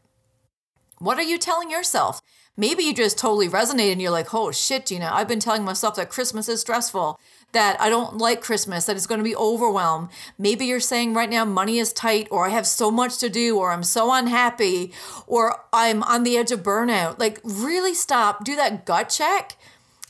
What 1.00 1.18
are 1.18 1.24
you 1.24 1.38
telling 1.38 1.72
yourself? 1.72 2.22
Maybe 2.58 2.84
you 2.84 2.94
just 2.94 3.18
totally 3.18 3.48
resonate 3.48 3.94
and 3.94 4.02
you're 4.02 4.12
like, 4.12 4.34
oh 4.34 4.52
shit, 4.52 4.88
Gina, 4.88 5.10
I've 5.14 5.30
been 5.30 5.40
telling 5.40 5.64
myself 5.64 5.96
that 5.96 6.10
Christmas 6.10 6.50
is 6.50 6.60
stressful, 6.60 7.18
that 7.54 7.80
I 7.80 7.90
don't 7.90 8.18
like 8.18 8.42
Christmas, 8.42 8.86
that 8.86 8.98
it's 8.98 9.08
going 9.08 9.20
to 9.20 9.24
be 9.24 9.36
overwhelmed. 9.36 10.10
Maybe 10.38 10.66
you're 10.66 10.82
saying 10.82 11.14
right 11.14 11.30
now 11.30 11.46
money 11.46 11.80
is 11.80 11.94
tight, 11.94 12.28
or 12.30 12.46
I 12.46 12.50
have 12.50 12.68
so 12.68 12.92
much 12.92 13.18
to 13.20 13.30
do, 13.30 13.58
or 13.58 13.72
I'm 13.72 13.84
so 13.84 14.14
unhappy, 14.14 14.92
or 15.26 15.64
I'm 15.72 16.04
on 16.04 16.24
the 16.24 16.38
edge 16.38 16.52
of 16.52 16.62
burnout. 16.62 17.18
Like, 17.18 17.40
really 17.46 17.94
stop, 17.94 18.44
do 18.44 18.58
that 18.58 18.86
gut 18.86 19.08
check 19.08 19.56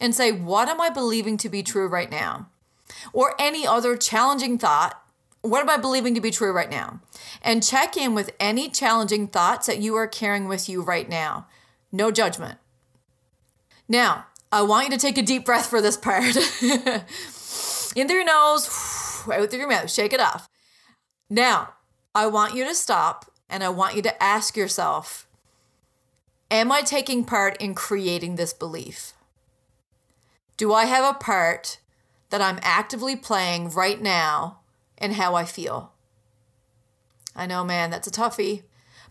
and 0.01 0.15
say, 0.15 0.31
what 0.31 0.69
am 0.69 0.81
I 0.81 0.89
believing 0.89 1.37
to 1.37 1.49
be 1.49 1.61
true 1.61 1.87
right 1.87 2.09
now? 2.09 2.47
Or 3.13 3.35
any 3.37 3.67
other 3.67 3.95
challenging 3.95 4.57
thought 4.57 4.99
what 5.41 5.61
am 5.61 5.69
I 5.69 5.77
believing 5.77 6.15
to 6.15 6.21
be 6.21 6.31
true 6.31 6.51
right 6.51 6.69
now? 6.69 6.99
And 7.41 7.63
check 7.63 7.95
in 7.95 8.13
with 8.13 8.31
any 8.39 8.69
challenging 8.69 9.27
thoughts 9.27 9.67
that 9.67 9.79
you 9.79 9.95
are 9.95 10.07
carrying 10.07 10.47
with 10.47 10.67
you 10.67 10.81
right 10.81 11.07
now. 11.07 11.47
No 11.91 12.11
judgment. 12.11 12.57
Now, 13.87 14.25
I 14.51 14.61
want 14.63 14.85
you 14.85 14.91
to 14.91 15.01
take 15.01 15.17
a 15.17 15.23
deep 15.23 15.45
breath 15.45 15.67
for 15.67 15.81
this 15.81 15.97
part. 15.97 16.35
in 17.95 18.07
through 18.07 18.17
your 18.17 18.25
nose, 18.25 18.67
out 19.31 19.49
through 19.49 19.59
your 19.59 19.69
mouth, 19.69 19.89
shake 19.89 20.13
it 20.13 20.19
off. 20.19 20.49
Now, 21.29 21.73
I 22.13 22.27
want 22.27 22.55
you 22.55 22.65
to 22.65 22.75
stop 22.75 23.31
and 23.49 23.63
I 23.63 23.69
want 23.69 23.95
you 23.95 24.01
to 24.03 24.23
ask 24.23 24.57
yourself 24.57 25.25
Am 26.51 26.71
I 26.71 26.81
taking 26.81 27.25
part 27.25 27.57
in 27.61 27.75
creating 27.75 28.35
this 28.35 28.53
belief? 28.53 29.13
Do 30.57 30.73
I 30.73 30.85
have 30.85 31.05
a 31.05 31.17
part 31.17 31.79
that 32.31 32.41
I'm 32.41 32.59
actively 32.63 33.15
playing 33.15 33.69
right 33.69 34.01
now 34.01 34.58
and 34.99 35.13
how 35.13 35.35
I 35.35 35.45
feel. 35.45 35.93
I 37.35 37.45
know, 37.45 37.63
man, 37.63 37.89
that's 37.89 38.07
a 38.07 38.11
toughie. 38.11 38.63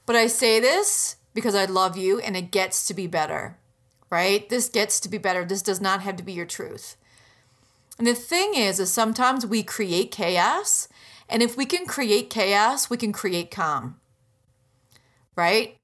But 0.07 0.17
I 0.17 0.27
say 0.27 0.61
this 0.61 1.17
because 1.35 1.55
I 1.55 1.65
love 1.65 1.97
you 1.97 2.19
and 2.19 2.37
it 2.37 2.51
gets 2.51 2.87
to 2.89 2.95
be 2.95 3.07
better, 3.07 3.57
right? 4.11 4.49
This 4.49 4.69
gets 4.69 5.01
to 5.01 5.09
be 5.09 5.19
better. 5.19 5.45
This 5.45 5.63
does 5.63 5.81
not 5.81 6.03
have 6.03 6.17
to 6.17 6.23
be 6.23 6.33
your 6.33 6.47
truth. 6.47 6.97
And 7.99 8.07
the 8.07 8.15
thing 8.15 8.55
is, 8.55 8.79
is 8.79 8.93
sometimes 8.93 9.45
we 9.45 9.63
create 9.63 10.11
chaos. 10.11 10.89
And 11.29 11.43
if 11.43 11.57
we 11.57 11.67
can 11.67 11.85
create 11.85 12.31
chaos, 12.31 12.89
we 12.89 12.97
can 12.97 13.13
create 13.13 13.51
calm, 13.51 14.01
right? 15.37 15.77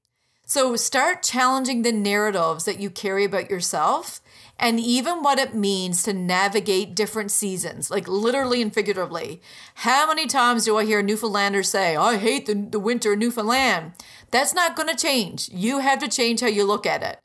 So 0.45 0.75
start 0.75 1.23
challenging 1.23 1.81
the 1.81 1.91
narratives 1.91 2.65
that 2.65 2.79
you 2.79 2.89
carry 2.89 3.25
about 3.25 3.49
yourself 3.49 4.21
and 4.57 4.79
even 4.79 5.21
what 5.21 5.39
it 5.39 5.53
means 5.53 6.03
to 6.03 6.13
navigate 6.13 6.95
different 6.95 7.31
seasons, 7.31 7.91
like 7.91 8.07
literally 8.07 8.61
and 8.61 8.73
figuratively. 8.73 9.41
How 9.75 10.07
many 10.07 10.27
times 10.27 10.65
do 10.65 10.77
I 10.77 10.85
hear 10.85 11.03
Newfoundlanders 11.03 11.69
say, 11.69 11.95
I 11.95 12.17
hate 12.17 12.45
the, 12.45 12.53
the 12.53 12.79
winter 12.79 13.13
in 13.13 13.19
Newfoundland? 13.19 13.93
That's 14.31 14.53
not 14.53 14.75
going 14.75 14.89
to 14.89 14.95
change. 14.95 15.49
You 15.49 15.79
have 15.79 15.99
to 15.99 16.07
change 16.07 16.39
how 16.41 16.47
you 16.47 16.63
look 16.63 16.85
at 16.85 17.03
it. 17.03 17.19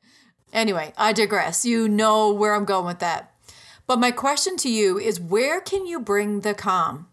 Anyway, 0.53 0.93
I 0.97 1.13
digress. 1.13 1.65
You 1.65 1.89
know 1.89 2.33
where 2.33 2.55
I'm 2.55 2.65
going 2.65 2.87
with 2.87 2.99
that. 2.99 3.33
But 3.87 4.01
my 4.01 4.11
question 4.11 4.57
to 4.59 4.69
you 4.69 4.99
is 4.99 5.21
where 5.21 5.61
can 5.61 5.87
you 5.87 6.01
bring 6.01 6.41
the 6.41 6.55
calm? 6.55 7.07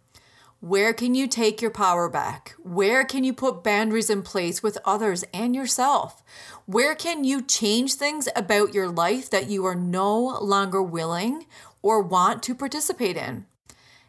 Where 0.59 0.91
can 0.91 1.13
you 1.13 1.27
take 1.27 1.61
your 1.61 1.69
power 1.69 2.09
back? 2.09 2.55
Where 2.63 3.05
can 3.05 3.23
you 3.23 3.31
put 3.31 3.63
boundaries 3.63 4.09
in 4.09 4.23
place 4.23 4.63
with 4.63 4.79
others 4.83 5.23
and 5.31 5.55
yourself? 5.55 6.23
Where 6.65 6.95
can 6.95 7.23
you 7.23 7.43
change 7.43 7.93
things 7.93 8.27
about 8.35 8.73
your 8.73 8.89
life 8.89 9.29
that 9.29 9.49
you 9.49 9.65
are 9.65 9.75
no 9.75 10.17
longer 10.17 10.81
willing 10.81 11.45
or 11.83 12.01
want 12.01 12.41
to 12.43 12.55
participate 12.55 13.17
in? 13.17 13.45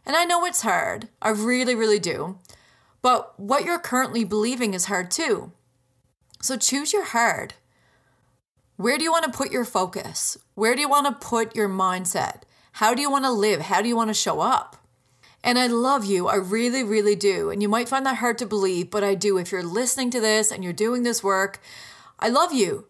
And 0.07 0.17
I 0.17 0.25
know 0.25 0.47
it's 0.47 0.63
hard. 0.63 1.11
I 1.21 1.31
really, 1.31 1.75
really 1.75 1.99
do. 1.99 2.39
But 3.03 3.39
what 3.39 3.67
you're 3.67 3.79
currently 3.79 4.25
believing 4.25 4.73
is 4.73 4.87
hard 4.87 5.11
too. 5.11 5.53
So 6.41 6.57
choose 6.57 6.95
your 6.95 7.05
hard. 7.05 7.55
Where 8.77 8.97
do 8.97 9.05
you 9.05 9.13
want 9.13 9.27
to 9.27 9.37
put 9.37 9.53
your 9.53 9.67
focus? 9.67 10.39
Where 10.55 10.75
do 10.75 10.81
you 10.81 10.89
want 10.89 11.07
to 11.07 11.27
put 11.27 11.55
your 11.55 11.69
mindset? 11.69 12.45
How 12.73 12.95
do 12.95 13.03
you 13.03 13.11
want 13.11 13.27
to 13.27 13.31
live? 13.31 13.61
How 13.61 13.83
do 13.83 13.89
you 13.89 13.97
want 13.97 14.09
to 14.09 14.15
show 14.15 14.41
up? 14.41 14.78
And 15.49 15.59
I 15.59 15.67
love 15.67 16.05
you. 16.05 16.29
I 16.29 16.35
really, 16.35 16.83
really 16.85 17.17
do. 17.17 17.49
And 17.49 17.63
you 17.63 17.71
might 17.71 17.89
find 17.89 18.05
that 18.05 18.19
hard 18.19 18.37
to 18.37 18.45
believe, 18.45 18.91
but 18.91 19.03
I 19.03 19.15
do. 19.15 19.39
If 19.39 19.51
you're 19.51 19.63
listening 19.63 20.11
to 20.11 20.21
this 20.21 20.53
and 20.53 20.63
you're 20.63 20.75
doing 20.75 21.05
this 21.05 21.25
work, 21.25 21.63
I 22.19 22.29
love 22.29 22.53
you. 22.53 22.85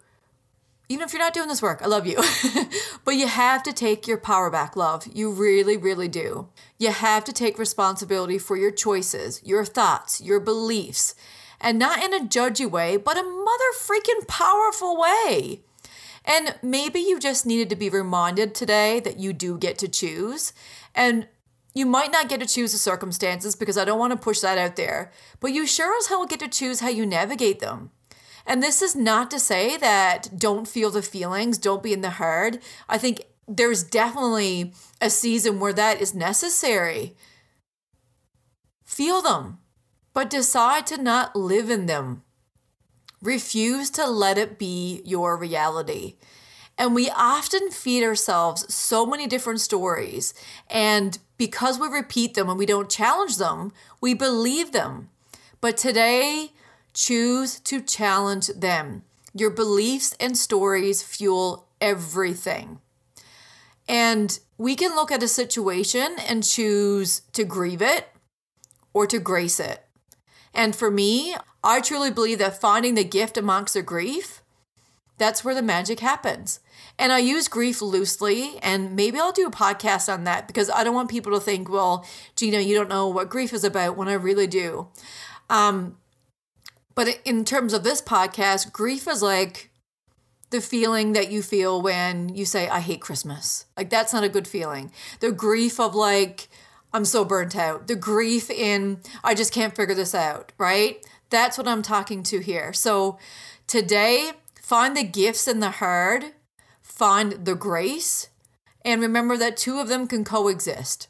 Even 0.88 1.04
if 1.04 1.12
you're 1.12 1.22
not 1.22 1.34
doing 1.34 1.46
this 1.46 1.62
work, 1.62 1.80
I 1.82 1.86
love 1.86 2.04
you. 2.04 2.20
but 3.04 3.14
you 3.14 3.28
have 3.28 3.62
to 3.62 3.72
take 3.72 4.08
your 4.08 4.18
power 4.18 4.50
back, 4.50 4.74
love. 4.74 5.06
You 5.06 5.30
really, 5.30 5.76
really 5.76 6.08
do. 6.08 6.48
You 6.78 6.90
have 6.90 7.22
to 7.26 7.32
take 7.32 7.60
responsibility 7.60 8.38
for 8.38 8.56
your 8.56 8.72
choices, 8.72 9.40
your 9.44 9.64
thoughts, 9.64 10.20
your 10.20 10.40
beliefs, 10.40 11.14
and 11.60 11.78
not 11.78 12.02
in 12.02 12.12
a 12.12 12.26
judgy 12.26 12.68
way, 12.68 12.96
but 12.96 13.16
a 13.16 13.22
mother 13.22 13.72
freaking 13.78 14.26
powerful 14.26 14.98
way. 14.98 15.60
And 16.24 16.56
maybe 16.60 16.98
you 16.98 17.20
just 17.20 17.46
needed 17.46 17.70
to 17.70 17.76
be 17.76 17.88
reminded 17.88 18.52
today 18.52 18.98
that 18.98 19.20
you 19.20 19.32
do 19.32 19.58
get 19.58 19.78
to 19.78 19.86
choose. 19.86 20.52
And 20.92 21.28
you 21.74 21.86
might 21.86 22.12
not 22.12 22.28
get 22.28 22.40
to 22.40 22.46
choose 22.46 22.72
the 22.72 22.78
circumstances 22.78 23.54
because 23.54 23.78
I 23.78 23.84
don't 23.84 23.98
want 23.98 24.12
to 24.12 24.16
push 24.16 24.40
that 24.40 24.58
out 24.58 24.76
there, 24.76 25.12
but 25.40 25.52
you 25.52 25.66
sure 25.66 25.96
as 25.98 26.08
hell 26.08 26.26
get 26.26 26.40
to 26.40 26.48
choose 26.48 26.80
how 26.80 26.88
you 26.88 27.06
navigate 27.06 27.60
them. 27.60 27.90
And 28.46 28.62
this 28.62 28.80
is 28.80 28.96
not 28.96 29.30
to 29.30 29.38
say 29.38 29.76
that 29.76 30.38
don't 30.38 30.66
feel 30.66 30.90
the 30.90 31.02
feelings, 31.02 31.58
don't 31.58 31.82
be 31.82 31.92
in 31.92 32.00
the 32.00 32.10
herd. 32.10 32.60
I 32.88 32.96
think 32.96 33.22
there's 33.46 33.82
definitely 33.82 34.72
a 35.00 35.10
season 35.10 35.60
where 35.60 35.74
that 35.74 36.00
is 36.00 36.14
necessary. 36.14 37.14
Feel 38.84 39.20
them, 39.20 39.58
but 40.14 40.30
decide 40.30 40.86
to 40.86 41.00
not 41.00 41.36
live 41.36 41.68
in 41.68 41.86
them. 41.86 42.22
Refuse 43.20 43.90
to 43.90 44.08
let 44.08 44.38
it 44.38 44.58
be 44.58 45.02
your 45.04 45.36
reality. 45.36 46.16
And 46.78 46.94
we 46.94 47.10
often 47.10 47.70
feed 47.70 48.04
ourselves 48.04 48.72
so 48.72 49.04
many 49.04 49.26
different 49.26 49.60
stories. 49.60 50.32
And 50.70 51.18
because 51.38 51.78
we 51.78 51.86
repeat 51.86 52.34
them 52.34 52.48
and 52.48 52.58
we 52.58 52.66
don't 52.66 52.90
challenge 52.90 53.36
them, 53.36 53.72
we 54.00 54.12
believe 54.12 54.72
them. 54.72 55.08
But 55.60 55.76
today, 55.76 56.52
choose 56.92 57.60
to 57.60 57.80
challenge 57.80 58.48
them. 58.48 59.04
Your 59.32 59.50
beliefs 59.50 60.14
and 60.20 60.36
stories 60.36 61.02
fuel 61.02 61.68
everything. 61.80 62.80
And 63.88 64.38
we 64.58 64.74
can 64.74 64.94
look 64.94 65.10
at 65.10 65.22
a 65.22 65.28
situation 65.28 66.16
and 66.28 66.44
choose 66.44 67.20
to 67.32 67.44
grieve 67.44 67.80
it 67.80 68.08
or 68.92 69.06
to 69.06 69.18
grace 69.18 69.60
it. 69.60 69.84
And 70.52 70.74
for 70.74 70.90
me, 70.90 71.36
I 71.62 71.80
truly 71.80 72.10
believe 72.10 72.38
that 72.40 72.60
finding 72.60 72.94
the 72.94 73.04
gift 73.04 73.36
amongst 73.36 73.74
the 73.74 73.82
grief, 73.82 74.42
that's 75.16 75.44
where 75.44 75.54
the 75.54 75.62
magic 75.62 76.00
happens. 76.00 76.60
And 76.98 77.12
I 77.12 77.18
use 77.18 77.46
grief 77.46 77.80
loosely, 77.80 78.58
and 78.60 78.96
maybe 78.96 79.20
I'll 79.20 79.30
do 79.30 79.46
a 79.46 79.52
podcast 79.52 80.12
on 80.12 80.24
that 80.24 80.48
because 80.48 80.68
I 80.68 80.82
don't 80.82 80.94
want 80.94 81.10
people 81.10 81.32
to 81.32 81.40
think, 81.40 81.68
well, 81.68 82.04
Gina, 82.34 82.58
you 82.58 82.74
don't 82.74 82.88
know 82.88 83.06
what 83.06 83.28
grief 83.28 83.52
is 83.52 83.62
about 83.62 83.96
when 83.96 84.08
I 84.08 84.14
really 84.14 84.48
do. 84.48 84.88
Um, 85.48 85.96
but 86.96 87.20
in 87.24 87.44
terms 87.44 87.72
of 87.72 87.84
this 87.84 88.02
podcast, 88.02 88.72
grief 88.72 89.06
is 89.06 89.22
like 89.22 89.70
the 90.50 90.60
feeling 90.60 91.12
that 91.12 91.30
you 91.30 91.42
feel 91.42 91.80
when 91.80 92.34
you 92.34 92.44
say, 92.44 92.68
I 92.68 92.80
hate 92.80 93.00
Christmas. 93.00 93.66
Like, 93.76 93.90
that's 93.90 94.12
not 94.12 94.24
a 94.24 94.28
good 94.28 94.48
feeling. 94.48 94.90
The 95.20 95.30
grief 95.30 95.78
of, 95.78 95.94
like, 95.94 96.48
I'm 96.92 97.04
so 97.04 97.24
burnt 97.24 97.54
out. 97.54 97.86
The 97.86 97.96
grief 97.96 98.50
in, 98.50 99.00
I 99.22 99.34
just 99.34 99.52
can't 99.52 99.76
figure 99.76 99.94
this 99.94 100.14
out, 100.14 100.52
right? 100.58 101.04
That's 101.30 101.58
what 101.58 101.68
I'm 101.68 101.82
talking 101.82 102.22
to 102.24 102.40
here. 102.40 102.72
So 102.72 103.18
today, 103.66 104.32
find 104.60 104.96
the 104.96 105.04
gifts 105.04 105.46
in 105.46 105.60
the 105.60 105.70
hard 105.70 106.32
find 106.98 107.44
the 107.44 107.54
grace, 107.54 108.28
and 108.84 109.00
remember 109.00 109.36
that 109.36 109.56
two 109.56 109.78
of 109.78 109.86
them 109.86 110.08
can 110.08 110.24
coexist. 110.24 111.06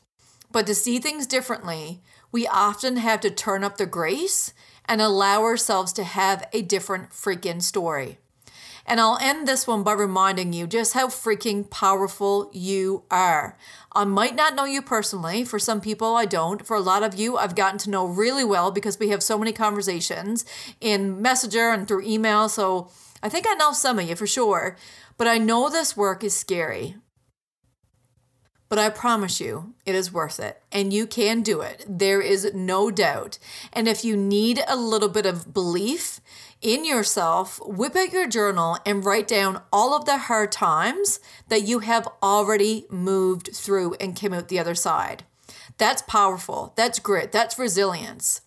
But 0.53 0.67
to 0.67 0.75
see 0.75 0.99
things 0.99 1.27
differently, 1.27 2.03
we 2.31 2.47
often 2.47 2.99
have 2.99 3.23
to 3.23 3.31
turn 3.31 3.65
up 3.65 3.79
the 3.79 3.87
grace 3.87 4.53
and 4.85 5.01
allow 5.01 5.41
ourselves 5.41 5.95
to 5.95 6.05
have 6.05 6.47
a 6.53 6.61
different 6.61 7.11
freaking 7.11 7.63
story. 7.63 8.19
And 8.89 9.01
I'll 9.01 9.19
end 9.21 9.47
this 9.47 9.67
one 9.67 9.83
by 9.83 9.93
reminding 9.93 10.55
you 10.55 10.67
just 10.67 10.95
how 10.95 11.09
freaking 11.09 11.69
powerful 11.69 12.51
you 12.55 13.05
are. 13.11 13.59
I 13.93 14.05
might 14.05 14.35
not 14.35 14.55
know 14.55 14.65
you 14.65 14.81
personally. 14.81 15.45
For 15.45 15.59
some 15.59 15.83
people, 15.83 16.17
I 16.17 16.25
don't. 16.25 16.67
For 16.67 16.75
a 16.75 16.81
lot 16.81 17.03
of 17.03 17.15
you, 17.15 17.37
I've 17.37 17.55
gotten 17.55 17.77
to 17.81 17.91
know 17.91 18.07
really 18.07 18.45
well 18.45 18.71
because 18.71 18.99
we 18.99 19.11
have 19.11 19.23
so 19.23 19.39
many 19.39 19.53
conversations 19.53 20.47
in 20.81 21.21
Messenger 21.21 21.69
and 21.69 21.87
through 21.87 22.07
email. 22.07 22.49
So 22.49 22.91
I 23.23 23.29
think 23.29 23.45
I 23.47 23.53
know 23.55 23.73
some 23.73 23.99
of 23.99 24.09
you 24.09 24.17
for 24.17 24.27
sure. 24.27 24.79
But 25.19 25.29
I 25.29 25.37
know 25.37 25.69
this 25.69 25.95
work 25.95 26.25
is 26.25 26.35
scary. 26.35 26.97
But 28.71 28.79
I 28.79 28.91
promise 28.91 29.41
you, 29.41 29.75
it 29.87 29.95
is 29.95 30.13
worth 30.13 30.41
it. 30.41 30.63
And 30.71 30.93
you 30.93 31.07
can 31.07 31.43
do 31.43 31.61
it. 31.61 31.85
There 31.89 32.21
is 32.21 32.53
no 32.55 32.91
doubt. 32.91 33.39
And 33.73 33.89
if 33.89 34.05
you 34.05 34.17
need 34.17 34.63
a 34.67 34.77
little 34.77 35.09
bit 35.09 35.27
of 35.27 35.53
belief 35.53 36.21
in 36.61 36.85
yourself, 36.85 37.61
whip 37.65 37.95
out 37.95 38.13
your 38.13 38.27
journal 38.27 38.79
and 38.85 39.05
write 39.05 39.29
down 39.29 39.63
all 39.73 39.95
of 39.95 40.05
the 40.05 40.19
hard 40.19 40.53
times 40.53 41.21
that 41.49 41.63
you 41.63 41.81
have 41.81 42.09
already 42.23 42.87
moved 42.91 43.51
through 43.55 43.95
and 43.95 44.17
came 44.17 44.33
out 44.33 44.49
the 44.49 44.59
other 44.59 44.75
side. 44.75 45.25
That's 45.77 46.03
powerful. 46.03 46.73
That's 46.77 46.99
grit. 46.99 47.31
That's 47.33 47.59
resilience. 47.59 48.41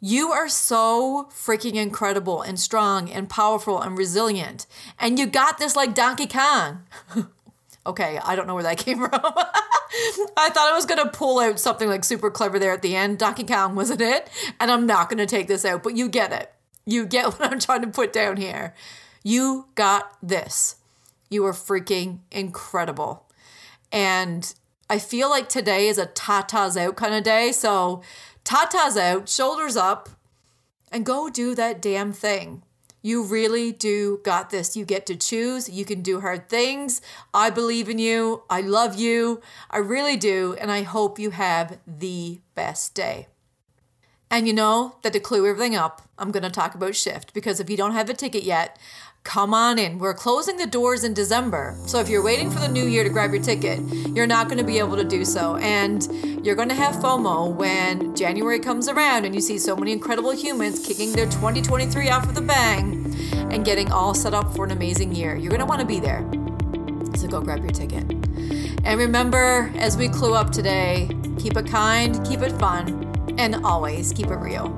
You 0.00 0.32
are 0.32 0.48
so 0.48 1.28
freaking 1.30 1.76
incredible 1.76 2.42
and 2.42 2.60
strong 2.60 3.08
and 3.08 3.30
powerful 3.30 3.80
and 3.80 3.96
resilient. 3.96 4.66
And 4.98 5.18
you 5.18 5.26
got 5.26 5.58
this 5.58 5.76
like 5.76 5.94
Donkey 5.94 6.26
Kong. 6.26 6.82
okay, 7.86 8.18
I 8.22 8.36
don't 8.36 8.46
know 8.46 8.54
where 8.54 8.64
that 8.64 8.78
came 8.84 8.98
from. 8.98 9.10
I 9.12 10.50
thought 10.50 10.72
I 10.72 10.74
was 10.74 10.86
going 10.86 11.02
to 11.02 11.10
pull 11.10 11.38
out 11.38 11.60
something 11.60 11.88
like 11.88 12.04
super 12.04 12.30
clever 12.30 12.58
there 12.58 12.72
at 12.72 12.82
the 12.82 12.96
end. 12.96 13.18
Donkey 13.18 13.44
Kong 13.44 13.76
wasn't 13.76 14.00
it? 14.00 14.28
And 14.60 14.70
I'm 14.70 14.86
not 14.86 15.08
going 15.08 15.18
to 15.18 15.26
take 15.26 15.46
this 15.46 15.64
out, 15.64 15.82
but 15.82 15.96
you 15.96 16.08
get 16.08 16.32
it. 16.32 16.52
You 16.86 17.06
get 17.06 17.26
what 17.38 17.52
I'm 17.52 17.58
trying 17.58 17.82
to 17.82 17.88
put 17.88 18.12
down 18.12 18.36
here. 18.36 18.74
You 19.22 19.66
got 19.74 20.16
this. 20.22 20.76
You 21.30 21.44
are 21.46 21.52
freaking 21.52 22.20
incredible. 22.30 23.26
And 23.90 24.54
I 24.90 24.98
feel 24.98 25.30
like 25.30 25.48
today 25.48 25.88
is 25.88 25.98
a 25.98 26.06
tatas 26.06 26.76
out 26.76 26.96
kind 26.96 27.14
of 27.14 27.24
day. 27.24 27.52
So 27.52 28.02
tatas 28.44 28.96
out, 28.96 29.28
shoulders 29.28 29.76
up, 29.76 30.08
and 30.92 31.06
go 31.06 31.30
do 31.30 31.54
that 31.54 31.80
damn 31.80 32.12
thing. 32.12 32.62
You 33.02 33.22
really 33.22 33.70
do 33.70 34.20
got 34.24 34.48
this. 34.48 34.76
You 34.76 34.86
get 34.86 35.04
to 35.06 35.16
choose. 35.16 35.68
You 35.68 35.84
can 35.84 36.00
do 36.00 36.20
hard 36.20 36.48
things. 36.48 37.02
I 37.34 37.50
believe 37.50 37.90
in 37.90 37.98
you. 37.98 38.44
I 38.48 38.62
love 38.62 38.94
you. 38.94 39.42
I 39.70 39.78
really 39.78 40.16
do. 40.16 40.56
And 40.58 40.72
I 40.72 40.82
hope 40.82 41.18
you 41.18 41.30
have 41.30 41.78
the 41.86 42.40
best 42.54 42.94
day. 42.94 43.28
And 44.30 44.46
you 44.46 44.52
know 44.52 44.96
that 45.02 45.12
to 45.12 45.20
clue 45.20 45.46
everything 45.48 45.76
up, 45.76 46.02
I'm 46.18 46.30
going 46.30 46.42
to 46.42 46.50
talk 46.50 46.74
about 46.74 46.96
Shift 46.96 47.34
because 47.34 47.60
if 47.60 47.70
you 47.70 47.76
don't 47.76 47.92
have 47.92 48.10
a 48.10 48.14
ticket 48.14 48.42
yet, 48.42 48.78
come 49.24 49.54
on 49.54 49.78
in. 49.78 49.98
We're 49.98 50.14
closing 50.14 50.58
the 50.58 50.66
doors 50.66 51.02
in 51.02 51.14
December. 51.14 51.76
So 51.86 51.98
if 51.98 52.08
you're 52.08 52.22
waiting 52.22 52.50
for 52.50 52.60
the 52.60 52.68
new 52.68 52.84
year 52.84 53.02
to 53.04 53.10
grab 53.10 53.32
your 53.32 53.42
ticket, 53.42 53.80
you're 54.14 54.26
not 54.26 54.48
going 54.48 54.58
to 54.58 54.64
be 54.64 54.78
able 54.78 54.96
to 54.96 55.04
do 55.04 55.24
so. 55.24 55.56
And 55.56 56.06
you're 56.44 56.54
going 56.54 56.68
to 56.68 56.74
have 56.74 56.96
FOMO 56.96 57.54
when 57.54 58.14
January 58.14 58.60
comes 58.60 58.88
around 58.88 59.24
and 59.24 59.34
you 59.34 59.40
see 59.40 59.58
so 59.58 59.74
many 59.74 59.92
incredible 59.92 60.30
humans 60.30 60.84
kicking 60.84 61.12
their 61.12 61.26
2023 61.26 62.10
off 62.10 62.26
with 62.26 62.36
a 62.36 62.42
bang 62.42 63.16
and 63.50 63.64
getting 63.64 63.90
all 63.90 64.14
set 64.14 64.34
up 64.34 64.54
for 64.54 64.64
an 64.64 64.72
amazing 64.72 65.14
year. 65.14 65.36
You're 65.36 65.50
going 65.50 65.60
to 65.60 65.66
want 65.66 65.80
to 65.80 65.86
be 65.86 66.00
there. 66.00 66.20
So 67.16 67.28
go 67.28 67.40
grab 67.40 67.60
your 67.60 67.70
ticket. 67.70 68.04
And 68.84 68.98
remember, 68.98 69.72
as 69.76 69.96
we 69.96 70.08
clue 70.08 70.34
up 70.34 70.50
today, 70.50 71.08
keep 71.38 71.56
it 71.56 71.66
kind, 71.66 72.24
keep 72.26 72.40
it 72.40 72.52
fun, 72.58 73.13
and 73.38 73.56
always 73.64 74.12
keep 74.12 74.26
it 74.26 74.36
real. 74.36 74.74